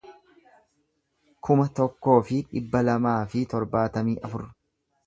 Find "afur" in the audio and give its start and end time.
4.31-4.53